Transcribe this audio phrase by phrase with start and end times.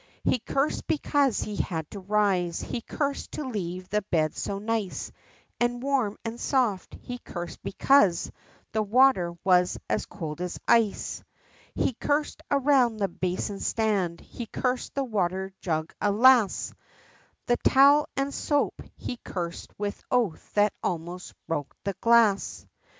[0.23, 5.11] He cursed because he had to rise, he cursed to leave the bed so nice,
[5.59, 8.31] And warm, and soft, he cursed because
[8.71, 11.23] the water was as cold as ice.
[11.75, 16.73] He cursed around the basin stand, he cursed the water jug, alas!
[17.45, 22.65] The towel and the soap he cursed, with oath that almost broke the glass.